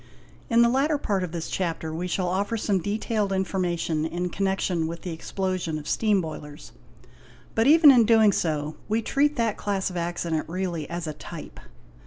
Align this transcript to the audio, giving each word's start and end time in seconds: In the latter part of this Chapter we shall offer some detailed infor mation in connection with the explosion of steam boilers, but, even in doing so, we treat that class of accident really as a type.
In 0.49 0.63
the 0.63 0.67
latter 0.67 0.97
part 0.97 1.23
of 1.23 1.31
this 1.31 1.47
Chapter 1.47 1.93
we 1.93 2.07
shall 2.07 2.27
offer 2.27 2.57
some 2.57 2.81
detailed 2.81 3.29
infor 3.29 3.59
mation 3.61 4.09
in 4.09 4.31
connection 4.31 4.87
with 4.87 5.03
the 5.03 5.11
explosion 5.11 5.77
of 5.77 5.87
steam 5.87 6.21
boilers, 6.21 6.71
but, 7.53 7.67
even 7.67 7.91
in 7.91 8.05
doing 8.07 8.31
so, 8.31 8.77
we 8.89 9.03
treat 9.03 9.35
that 9.35 9.57
class 9.57 9.91
of 9.91 9.97
accident 9.97 10.49
really 10.49 10.89
as 10.89 11.05
a 11.05 11.13
type. 11.13 11.59